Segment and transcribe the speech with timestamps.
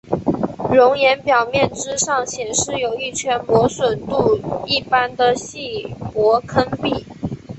[0.73, 7.05] 熔岩表面之上显示有一圈磨损度一般的细薄坑壁。